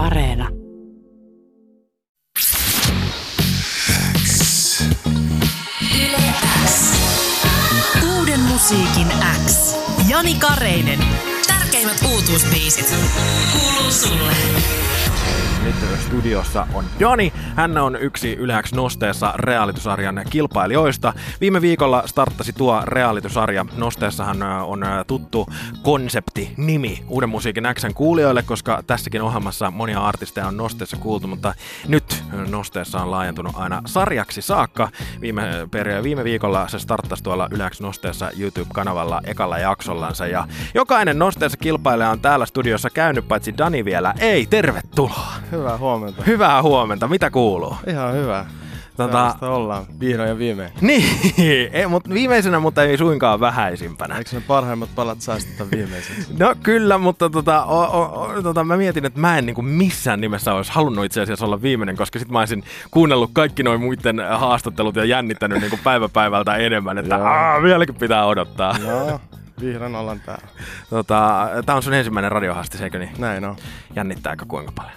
Areena. 0.00 0.48
Uuden 8.16 8.40
musiikin 8.40 9.08
X. 9.46 9.76
Jani 10.08 10.34
Kareinen. 10.34 10.98
Tärkeimmät 11.46 12.02
uutuusbiisit. 12.12 12.94
Kuuluu 13.52 13.90
sulle. 13.92 14.32
Nyt 15.64 15.74
studiossa 15.98 16.66
on 16.74 16.84
Joni. 16.98 17.32
Hän 17.56 17.78
on 17.78 17.96
yksi 17.96 18.32
Yleäks 18.32 18.72
nosteessa 18.72 19.32
realitysarjan 19.36 20.22
kilpailijoista. 20.30 21.12
Viime 21.40 21.60
viikolla 21.60 22.02
starttasi 22.06 22.52
tuo 22.52 22.82
realitysarja. 22.84 23.66
Nosteessahan 23.76 24.42
on 24.42 24.84
tuttu 25.06 25.46
konsepti, 25.82 26.54
nimi 26.56 27.04
Uuden 27.08 27.28
musiikin 27.28 27.64
Xn 27.74 27.94
kuulijoille, 27.94 28.42
koska 28.42 28.82
tässäkin 28.86 29.22
ohjelmassa 29.22 29.70
monia 29.70 30.00
artisteja 30.00 30.46
on 30.46 30.56
Nosteessa 30.56 30.96
kuultu, 30.96 31.26
mutta 31.26 31.54
nyt 31.88 32.24
Nosteessa 32.50 33.00
on 33.00 33.10
laajentunut 33.10 33.52
aina 33.56 33.82
sarjaksi 33.86 34.42
saakka. 34.42 34.88
Viime, 35.20 35.42
per, 35.70 36.02
viime 36.02 36.24
viikolla 36.24 36.68
se 36.68 36.78
starttasi 36.78 37.22
tuolla 37.22 37.48
Yleäks 37.50 37.80
Nosteessa 37.80 38.30
YouTube-kanavalla 38.38 39.20
ekalla 39.24 39.58
jaksollansa 39.58 40.26
ja 40.26 40.48
jokainen 40.74 41.18
Nosteessa 41.18 41.58
kilpailija 41.58 42.10
on 42.10 42.20
täällä 42.20 42.46
studiossa 42.46 42.90
käynyt, 42.90 43.28
paitsi 43.28 43.58
Dani 43.58 43.84
vielä 43.84 44.14
ei. 44.18 44.46
Tervetuloa! 44.46 45.09
Hyvää 45.52 45.78
huomenta. 45.78 46.22
Hyvää 46.26 46.62
huomenta. 46.62 47.08
Mitä 47.08 47.30
kuuluu? 47.30 47.76
Ihan 47.86 48.14
hyvä. 48.14 48.46
Tota- 49.00 49.44
ollaan 49.46 49.86
vihdoin 50.00 50.28
ja 50.28 50.38
viimein. 50.38 50.70
Niin, 50.80 51.70
ei, 51.72 51.86
mut 51.86 52.08
viimeisenä, 52.08 52.60
mutta 52.60 52.82
ei 52.82 52.98
suinkaan 52.98 53.40
vähäisimpänä. 53.40 54.18
Eikö 54.18 54.30
ne 54.32 54.42
parhaimmat 54.46 54.88
palat 54.94 55.20
säästetä 55.20 55.64
viimeiseksi? 55.70 56.34
No 56.38 56.54
kyllä, 56.62 56.98
mutta 56.98 57.30
tota, 57.30 57.64
o, 57.64 57.80
o, 57.80 58.20
o, 58.20 58.42
tota, 58.42 58.64
mä 58.64 58.76
mietin, 58.76 59.04
että 59.04 59.20
mä 59.20 59.38
en 59.38 59.46
niin 59.46 59.64
missään 59.64 60.20
nimessä 60.20 60.54
olisi 60.54 60.72
halunnut 60.72 61.04
itse 61.04 61.20
asiassa 61.20 61.46
olla 61.46 61.62
viimeinen, 61.62 61.96
koska 61.96 62.18
sit 62.18 62.28
mä 62.28 62.38
olisin 62.38 62.64
kuunnellut 62.90 63.30
kaikki 63.32 63.62
noin 63.62 63.80
muiden 63.80 64.20
haastattelut 64.38 64.96
ja 64.96 65.04
jännittänyt 65.04 65.60
niin 65.60 65.80
päivä 65.84 66.08
päivältä 66.08 66.56
enemmän, 66.56 66.98
että 66.98 67.16
aah, 67.16 67.62
vieläkin 67.62 67.94
pitää 67.94 68.26
odottaa. 68.26 68.76
Vihdoin 69.60 69.94
ollaan 69.94 70.20
täällä. 70.20 70.48
Tota, 70.90 71.48
tää 71.66 71.76
on 71.76 71.82
sun 71.82 71.94
ensimmäinen 71.94 72.32
radiohaastis, 72.32 72.80
eikö 72.80 72.98
niin? 72.98 73.10
Näin 73.18 73.44
on. 73.44 73.56
Jännittääkö 73.96 74.44
kuinka 74.48 74.72
paljon? 74.76 74.92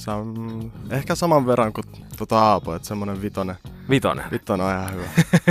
Sam... 0.00 0.34
Ehkä 0.90 1.14
saman 1.14 1.46
verran 1.46 1.72
kuin 1.72 1.86
tota 2.18 2.38
Aapo, 2.38 2.74
että 2.74 2.88
semmonen 2.88 3.22
vitonen. 3.22 3.56
Vitonen. 3.90 4.24
Vitonen 4.30 4.66
on 4.66 4.72
ihan 4.72 4.92
hyvä. 4.92 5.06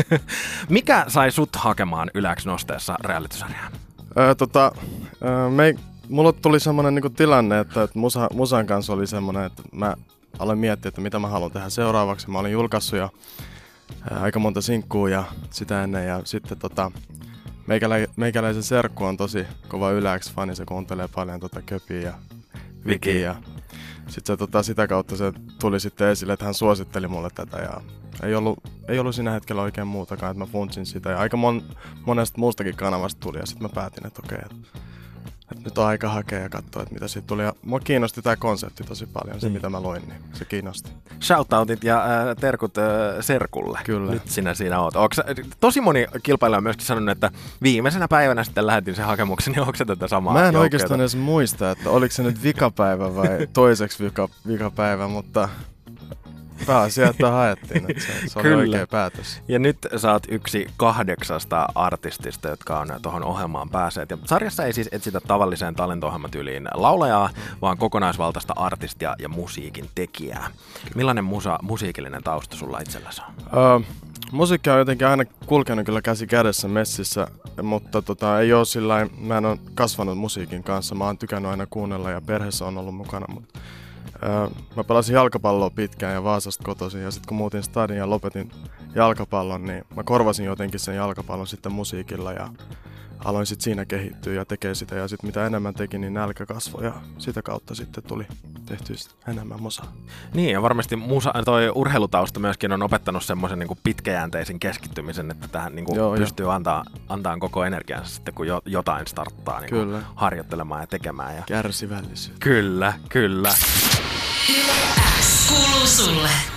Mikä 0.70 1.06
sai 1.08 1.32
sut 1.32 1.56
hakemaan 1.56 2.12
Yläks 2.14 2.46
nosteessa 2.46 2.96
realitysarjaan? 3.04 3.72
öö, 4.18 4.36
tota, 4.36 4.72
öö, 5.26 5.50
me, 5.50 5.76
mulla 6.10 6.34
tuli 6.34 6.60
semmonen 6.60 6.96
niinku 6.96 7.10
tilanne, 7.10 7.60
että, 7.60 7.84
että 7.84 8.00
musa, 8.00 8.28
musan 8.34 8.66
kanssa 8.66 8.94
oli 8.94 9.08
semmonen, 9.08 9.46
että 9.46 9.64
mä 9.72 9.96
aloin 10.40 10.60
miettiä, 10.60 10.90
että 10.90 11.02
mitä 11.02 11.20
mä 11.20 11.28
haluan 11.28 11.52
tehdä 11.52 11.70
seuraavaksi. 11.70 12.30
Mä 12.30 12.40
olin 12.40 12.52
julkaissut 12.52 13.00
jo 13.00 13.10
ää, 14.12 14.22
aika 14.22 14.40
monta 14.40 14.62
sinkkuu 14.62 15.08
ja 15.08 15.24
sitä 15.50 15.84
ennen 15.84 16.08
ja 16.08 16.22
sitten 16.24 16.58
tota, 16.58 16.92
meikälä, 17.68 17.96
meikäläisen 18.16 18.64
serkku 18.64 19.06
on 19.06 19.18
tosi 19.18 19.48
kova 19.68 19.92
yläks 19.92 20.32
fani, 20.34 20.56
se 20.56 20.66
kuuntelee 20.66 21.08
paljon 21.16 21.40
tota 21.40 21.62
Köpiä 21.62 22.02
ja 22.02 22.14
Vikiä 22.86 23.20
ja 23.20 23.36
sitten 24.08 24.34
se, 24.34 24.38
tota, 24.38 24.64
sitä 24.64 24.88
kautta 24.88 25.16
se 25.16 25.34
tuli 25.60 25.80
sitten 25.80 26.08
esille, 26.08 26.34
että 26.34 26.46
hän 26.46 26.54
suositteli 26.54 27.08
mulle 27.08 27.30
tätä 27.36 27.58
ja 27.58 27.82
ei 28.24 28.36
ollut, 28.36 28.60
ei 28.88 29.00
ollut 29.00 29.16
siinä 29.16 29.32
hetkellä 29.32 29.62
oikein 29.62 29.88
muutakaan, 29.88 30.32
että 30.32 30.40
mä 30.46 30.52
funtsin 30.52 30.86
sitä. 30.86 31.10
Ja 31.10 31.20
aika 31.20 31.38
mon, 31.38 31.64
monesta 32.06 32.40
muustakin 32.40 32.76
kanavasta 32.76 33.20
tuli 33.20 33.38
ja 33.40 33.46
sitten 33.46 33.64
mä 33.64 33.70
päätin, 33.76 34.08
että 34.08 34.22
okei, 34.26 34.40
että, 34.42 34.80
että 35.52 35.64
nyt 35.64 35.78
on 35.78 35.86
aika 35.86 36.10
hakea 36.10 36.40
ja 36.40 36.50
katsoa, 36.50 36.82
että 36.84 36.94
mitä 36.94 37.08
siitä 37.08 37.28
tuli. 37.28 37.44
Ja 37.44 37.54
mua 37.66 37.80
kiinnosti 37.80 38.22
tämä 38.22 38.36
konsepti 38.36 38.84
tosi 38.84 39.06
paljon, 39.06 39.42
se 39.42 39.48
Mm. 39.48 39.54
mitä 39.54 39.70
mä 39.70 39.84
loin, 39.84 40.02
niin 40.08 40.22
se 40.34 40.46
kiinnosti. 40.46 40.90
Shoutoutit 41.22 41.84
ja 41.84 42.04
äh, 42.04 42.36
terkut 42.40 42.78
äh, 42.78 42.84
Serkulle. 43.22 43.80
Kyllä. 43.84 44.12
Nyt 44.12 44.28
sinä 44.28 44.54
siinä 44.54 44.80
oot. 44.80 44.96
Onks, 44.96 45.18
tosi 45.60 45.82
moni 45.82 46.08
kilpailija 46.24 46.58
on 46.58 46.64
myöskin 46.64 46.86
sanonut, 46.86 47.10
että 47.10 47.32
viimeisenä 47.62 48.08
päivänä 48.08 48.44
sitten 48.44 48.68
lähetin 48.68 48.96
sen 48.96 49.06
hakemuksen, 49.06 49.52
niin 49.54 49.62
onko 49.62 49.76
se 49.76 49.86
tätä 49.86 50.08
samaa 50.08 50.34
Mä 50.34 50.40
en 50.40 50.44
joukkuetta? 50.44 50.62
oikeastaan 50.62 51.00
edes 51.00 51.16
muista, 51.16 51.72
että 51.72 51.90
oliko 51.90 52.14
se 52.16 52.24
nyt 52.24 52.44
vikapäivä 52.44 53.16
vai 53.16 53.48
toiseksi 53.54 54.04
vika, 54.04 54.30
vikapäivä, 54.48 55.08
mutta 55.08 55.50
pääasia, 56.68 57.10
että 57.10 57.32
haettiin, 57.32 57.86
että 57.92 58.04
se, 58.04 58.14
se 58.28 58.40
oli 58.40 58.44
Kyllä. 58.44 58.58
oikea 58.58 58.88
päätös. 58.88 59.42
Ja 59.48 59.60
nyt 59.60 59.78
sä 59.98 60.12
oot 60.12 60.24
yksi 60.30 60.68
kahdeksasta 60.78 61.68
artistista, 61.76 62.48
jotka 62.48 62.80
on 62.80 62.88
tuohon 63.02 63.24
ohjelmaan 63.24 63.70
päässeet. 63.70 64.10
Ja 64.10 64.18
sarjassa 64.26 64.66
ei 64.66 64.74
siis 64.74 64.90
etsitä 64.92 65.22
tavalliseen 65.22 65.76
talento-ohjelmatyyliin 65.76 66.68
laulajaa, 66.74 67.30
vaan 67.62 67.78
kokonaisvaltaista 67.78 68.54
artistia 68.58 69.16
ja 69.20 69.30
musiikin 69.30 69.90
tekijää. 69.96 70.48
Millainen 70.96 71.24
musa, 71.24 71.60
musiikillinen 71.62 72.24
tausta 72.24 72.56
sulla 72.56 72.80
itselläsi 72.80 73.22
on? 73.22 73.60
Öö, 73.60 73.80
musiikki 74.32 74.70
on 74.70 74.80
jotenkin 74.80 75.08
aina 75.08 75.26
kulkenut 75.46 75.86
kyllä 75.86 76.02
käsi 76.02 76.28
kädessä 76.28 76.68
messissä, 76.68 77.28
mutta 77.64 78.02
tota, 78.02 78.40
ei 78.40 78.54
ole 78.54 78.66
sillä 78.66 79.08
mä 79.18 79.38
en 79.38 79.46
ole 79.46 79.58
kasvanut 79.76 80.18
musiikin 80.18 80.64
kanssa. 80.64 80.96
Mä 80.96 81.06
oon 81.06 81.18
tykännyt 81.18 81.52
aina 81.52 81.66
kuunnella 81.70 82.12
ja 82.12 82.22
perheessä 82.22 82.66
on 82.66 82.78
ollut 82.78 82.96
mukana, 82.96 83.26
mutta 83.34 83.60
öö, 84.24 84.48
mä 84.76 84.84
pelasin 84.84 85.14
jalkapalloa 85.14 85.70
pitkään 85.70 86.14
ja 86.14 86.24
Vaasasta 86.24 86.64
kotoisin 86.64 87.02
ja 87.02 87.12
sitten 87.12 87.28
kun 87.28 87.38
muutin 87.38 87.64
stadin 87.64 87.98
ja 87.98 88.10
lopetin 88.10 88.52
jalkapallon, 88.96 89.66
niin 89.66 89.84
mä 89.96 90.04
korvasin 90.04 90.46
jotenkin 90.46 90.80
sen 90.80 90.96
jalkapallon 90.96 91.48
sitten 91.48 91.72
musiikilla 91.72 92.34
ja 92.34 92.50
aloin 93.26 93.46
sitten 93.46 93.64
siinä 93.64 93.86
kehittyä 93.86 94.34
ja 94.34 94.46
tekee 94.46 94.76
sitä 94.76 94.96
ja 94.96 95.08
sitten 95.08 95.28
mitä 95.28 95.46
enemmän 95.46 95.74
tekin, 95.74 96.02
niin 96.02 96.14
nälkä 96.14 96.46
kasvoi 96.46 96.86
ja 96.86 96.94
sitä 97.18 97.42
kautta 97.42 97.76
sitten 97.76 98.04
tuli 98.04 98.28
tehty 98.66 98.94
enemmän 99.28 99.62
musaa. 99.62 99.94
Niin, 100.34 100.52
ja 100.52 100.62
varmasti 100.62 100.96
musa, 100.96 101.34
toi 101.46 101.72
urheilutausta 101.76 102.40
myöskin 102.40 102.72
on 102.72 102.84
opettanut 102.84 103.24
semmoisen 103.24 103.60
niin 103.60 103.70
pitkäjänteisen 103.84 104.60
keskittymisen, 104.60 105.32
että 105.32 105.48
tähän 105.48 105.76
niin 105.76 105.86
Joo, 105.96 106.16
pystyy 106.16 106.54
antaa, 106.54 106.84
antaa 107.10 107.38
koko 107.38 107.66
energiansa 107.66 108.16
sitten, 108.16 108.34
kun 108.34 108.48
jo, 108.48 108.62
jotain 108.66 109.08
starttaa 109.08 109.60
niin 109.60 109.70
Kyllä. 109.70 110.02
harjoittelemaan 110.16 110.82
ja 110.82 110.88
tekemään. 110.88 111.36
Ja... 111.36 111.44
Kärsivällisyys. 111.48 112.38
Kyllä, 112.40 112.94
kyllä. 113.10 113.54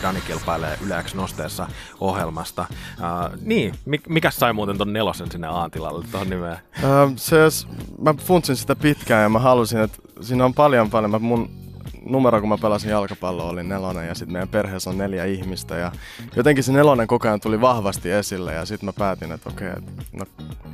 Dani 0.02 0.20
kilpailee 0.20 0.78
Yleäks 0.86 1.14
nosteessa 1.14 1.68
ohjelmasta. 2.00 2.66
Uh, 2.70 3.38
niin, 3.42 3.74
mik, 3.84 4.08
mikä 4.08 4.30
sai 4.30 4.52
muuten 4.52 4.78
ton 4.78 4.92
nelosen 4.92 5.30
sinne 5.30 5.46
Aantilalle 5.46 6.04
tuohon 6.10 6.30
nimeen? 6.30 6.58
Öö, 6.84 7.08
se, 7.16 7.36
mä 7.98 8.14
funtsin 8.14 8.56
sitä 8.56 8.76
pitkään 8.76 9.22
ja 9.22 9.28
mä 9.28 9.38
halusin, 9.38 9.80
että 9.80 9.98
siinä 10.20 10.44
on 10.44 10.54
paljon 10.54 10.90
paljon. 10.90 11.10
Mä, 11.10 11.18
mun 11.18 11.61
numero, 12.06 12.40
kun 12.40 12.48
mä 12.48 12.58
pelasin 12.58 12.90
jalkapalloa, 12.90 13.50
oli 13.50 13.62
nelonen 13.62 14.08
ja 14.08 14.14
sitten 14.14 14.32
meidän 14.32 14.48
perheessä 14.48 14.90
on 14.90 14.98
neljä 14.98 15.24
ihmistä. 15.24 15.76
Ja 15.76 15.92
jotenkin 16.36 16.64
se 16.64 16.72
nelonen 16.72 17.06
koko 17.06 17.28
ajan 17.28 17.40
tuli 17.40 17.60
vahvasti 17.60 18.10
esille 18.10 18.54
ja 18.54 18.64
sitten 18.66 18.86
mä 18.86 18.92
päätin, 18.92 19.32
että 19.32 19.48
okei, 19.48 19.68
että 19.68 19.92
no, 20.12 20.24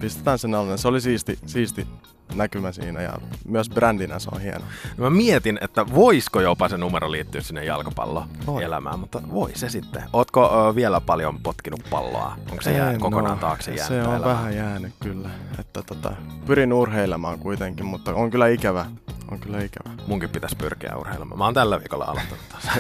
pistetään 0.01 0.39
se 0.39 0.49
nelonen. 0.49 0.79
Se 0.79 0.89
oli 0.89 1.01
siisti, 1.01 1.39
siisti 1.47 1.87
näkymä 2.35 2.73
siinä 2.73 3.03
ja 3.03 3.13
myös 3.49 3.71
brändinä 3.71 4.19
se 4.19 4.29
on 4.33 4.41
hieno. 4.41 4.65
Mä 4.97 5.11
mietin, 5.11 5.59
että 5.61 5.87
voisiko 5.95 6.41
jopa 6.41 6.69
se 6.69 6.79
numero 6.79 7.11
liittyä 7.11 7.41
sinne 7.41 7.65
jalkapalloelämään, 7.65 8.99
mutta 8.99 9.23
voi 9.33 9.51
se 9.55 9.69
sitten. 9.69 10.03
Ootko 10.13 10.69
uh, 10.69 10.75
vielä 10.77 11.01
paljon 11.01 11.39
potkinut 11.43 11.81
palloa? 11.91 12.37
Onko 12.51 12.63
se 12.63 12.73
jää 12.73 12.99
kokonaan 12.99 13.35
oo. 13.35 13.41
taakse 13.41 13.71
jäänyt 13.71 13.89
Se 13.89 14.09
on 14.09 14.15
elämään? 14.17 14.37
vähän 14.37 14.57
jäänyt 14.57 14.95
kyllä. 15.01 15.31
Että 15.59 15.83
tota, 15.83 16.13
pyrin 16.47 16.73
urheilemaan 16.73 17.39
kuitenkin, 17.39 17.87
mutta 17.87 18.15
on 18.15 18.31
kyllä 18.31 18.49
ikävä. 18.49 18.87
On 19.33 19.41
kyllä 19.41 19.59
ikävä. 19.59 19.91
Munkin 20.07 20.31
pitäisi 20.31 20.57
pyrkiä 20.57 20.97
urheilemaan. 20.97 21.39
Mä 21.39 21.45
oon 21.45 21.55
tällä 21.55 21.79
viikolla 21.79 22.05
aloittanut 22.05 22.49
taas. 22.49 22.79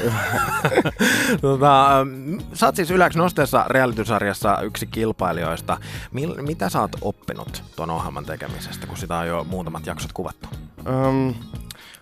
tota, 1.41 2.06
sä 2.54 2.66
oot 2.66 2.76
siis 2.76 2.91
Yläks 2.91 3.16
nosteessa 3.16 3.64
realitysarjassa 3.69 4.60
yksi 4.60 4.86
kilpailijoista. 4.86 5.78
Mil, 6.12 6.42
mitä 6.42 6.69
sä 6.69 6.81
oot 6.81 6.97
oppinut 7.00 7.62
tuon 7.76 7.91
ohjelman 7.91 8.25
tekemisestä, 8.25 8.86
kun 8.86 8.97
sitä 8.97 9.19
on 9.19 9.26
jo 9.28 9.44
muutamat 9.44 9.86
jaksot 9.86 10.12
kuvattu? 10.12 10.48
Öm, 10.88 11.34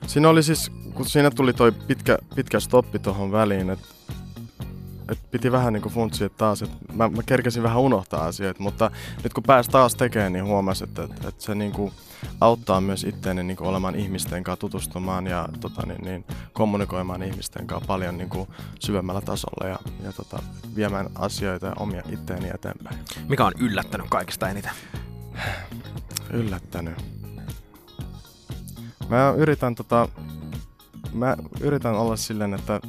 siinä 0.06 0.28
oli 0.28 0.42
siis, 0.42 0.72
kun 0.94 1.08
siinä 1.08 1.31
tuli 1.31 1.52
toi 1.52 1.72
pitkä, 1.72 2.19
pitkä 2.34 2.60
stoppi 2.60 2.99
tuohon 2.99 3.32
väliin, 3.32 3.70
että 3.70 3.95
et 5.08 5.31
piti 5.31 5.53
vähän 5.53 5.73
niinku 5.73 5.88
funtsia 5.88 6.29
taas, 6.29 6.62
että 6.62 6.76
mä, 6.93 7.08
mä 7.08 7.23
kerkesin 7.26 7.62
vähän 7.62 7.81
unohtaa 7.81 8.25
asioita, 8.25 8.62
mutta 8.62 8.91
nyt 9.25 9.35
kun 9.35 9.43
pääsi 9.43 9.70
taas 9.70 9.94
tekemään, 9.94 10.32
niin 10.32 10.44
huomasi, 10.44 10.85
että, 10.85 11.03
että, 11.03 11.29
että 11.29 11.44
se 11.44 11.55
niinku 11.55 11.93
auttaa 12.41 12.81
myös 12.81 13.05
itteeni 13.05 13.43
niinku 13.43 13.67
olemaan 13.67 13.94
ihmisten 13.94 14.44
kanssa 14.44 14.61
tutustumaan 14.61 15.26
ja 15.26 15.49
tota, 15.61 15.87
niin, 15.87 16.05
niin, 16.05 16.25
kommunikoimaan 16.53 17.23
ihmisten 17.23 17.67
kanssa 17.67 17.87
paljon 17.87 18.19
niinku 18.19 18.49
syvemmällä 18.81 19.20
tasolla 19.20 19.69
ja, 19.69 19.79
ja 20.03 20.12
tota, 20.12 20.43
viemään 20.76 21.06
asioita 21.14 21.67
ja 21.67 21.73
omia 21.79 22.02
itteeni 22.12 22.50
eteenpäin. 22.55 22.99
Mikä 23.29 23.44
on 23.44 23.52
yllättänyt 23.59 24.06
kaikista 24.11 24.49
eniten? 24.49 24.73
Yllättänyt. 26.31 26.94
Mä 29.09 29.35
yritän 29.37 29.75
tota, 29.75 30.09
mä 31.12 31.37
yritän 31.61 31.94
olla 31.94 32.17
silleen, 32.17 32.55
että 32.55 32.81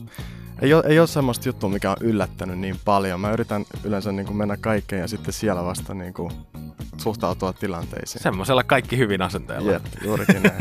ei 0.61 0.73
ole, 0.73 0.83
ei 0.87 0.99
ole 0.99 1.07
semmoista 1.07 1.49
juttua, 1.49 1.69
mikä 1.69 1.91
on 1.91 1.97
yllättänyt 2.01 2.59
niin 2.59 2.75
paljon. 2.85 3.21
Mä 3.21 3.31
yritän 3.31 3.65
yleensä 3.83 4.11
niin 4.11 4.25
kuin 4.25 4.37
mennä 4.37 4.57
kaikkeen 4.57 5.01
ja 5.01 5.07
sitten 5.07 5.33
siellä 5.33 5.63
vasta 5.63 5.93
niin 5.93 6.13
kuin 6.13 6.31
suhtautua 6.97 7.53
tilanteisiin. 7.53 8.23
Semmoisella 8.23 8.63
kaikki 8.63 8.97
hyvin 8.97 9.21
asenteella. 9.21 9.71
Jep, 9.71 9.83
juurikin 10.03 10.43
näin. 10.43 10.57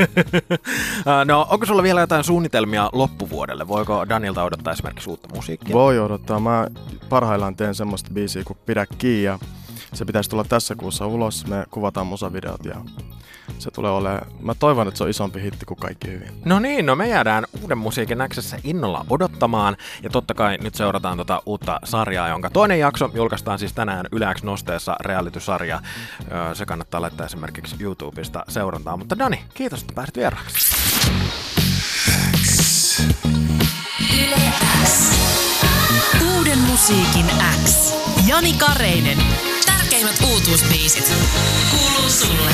no, 1.27 1.47
onko 1.49 1.65
sulla 1.65 1.83
vielä 1.83 2.01
jotain 2.01 2.23
suunnitelmia 2.23 2.89
loppuvuodelle? 2.93 3.67
Voiko 3.67 4.05
Danilta 4.09 4.43
odottaa 4.43 4.73
esimerkiksi 4.73 5.09
uutta 5.09 5.35
musiikkia? 5.35 5.73
Voi 5.73 5.99
odottaa. 5.99 6.39
Mä 6.39 6.67
parhaillaan 7.09 7.55
teen 7.55 7.75
semmoista 7.75 8.09
biisiä 8.13 8.43
kuin 8.43 8.57
Pidä 8.65 8.85
kiinni 8.97 9.23
ja 9.23 9.39
se 9.93 10.05
pitäisi 10.05 10.29
tulla 10.29 10.43
tässä 10.43 10.75
kuussa 10.75 11.07
ulos. 11.07 11.47
Me 11.47 11.65
kuvataan 11.71 12.07
musavideot 12.07 12.65
ja 12.65 12.75
se 13.59 13.71
tulee 13.71 13.91
olemaan, 13.91 14.27
mä 14.39 14.55
toivon, 14.55 14.87
että 14.87 14.97
se 14.97 15.03
on 15.03 15.09
isompi 15.09 15.41
hitti 15.41 15.65
kuin 15.65 15.79
kaikki 15.79 16.07
hyvin. 16.07 16.41
No 16.45 16.59
niin, 16.59 16.85
no 16.85 16.95
me 16.95 17.07
jäädään 17.07 17.45
uuden 17.61 17.77
musiikin 17.77 18.17
näksessä 18.17 18.57
innolla 18.63 19.05
odottamaan. 19.09 19.77
Ja 20.03 20.09
totta 20.09 20.33
kai 20.33 20.57
nyt 20.61 20.75
seurataan 20.75 21.17
tota 21.17 21.41
uutta 21.45 21.79
sarjaa, 21.83 22.27
jonka 22.27 22.49
toinen 22.49 22.79
jakso 22.79 23.09
julkaistaan 23.13 23.59
siis 23.59 23.73
tänään 23.73 24.05
Yleäks 24.11 24.43
Nosteessa 24.43 24.95
reality-sarja. 24.99 25.81
Se 26.53 26.65
kannattaa 26.65 27.01
laittaa 27.01 27.25
esimerkiksi 27.25 27.75
YouTubesta 27.79 28.43
seurantaa. 28.49 28.97
Mutta 28.97 29.19
Dani, 29.19 29.43
kiitos, 29.53 29.81
että 29.81 29.93
pääsit 29.93 30.17
vieraaksi. 30.17 30.75
Uuden 36.37 36.59
musiikin 36.59 37.25
X. 37.65 37.93
Jani 38.27 38.53
Kareinen. 38.53 39.46
Tärkeimmät 39.89 40.21
uutuusbiisit. 40.23 41.13
Kuuluu 41.71 42.09
sulle. 42.09 42.51